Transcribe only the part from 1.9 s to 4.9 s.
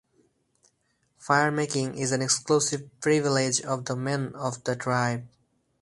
is an exclusive privilege of the men of the